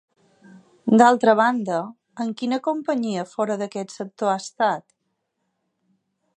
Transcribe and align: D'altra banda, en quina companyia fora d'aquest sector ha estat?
D'altra 1.01 1.35
banda, 1.39 1.81
en 2.25 2.33
quina 2.41 2.59
companyia 2.69 3.27
fora 3.37 3.61
d'aquest 3.63 3.95
sector 3.99 4.33
ha 4.33 4.37
estat? 4.45 4.85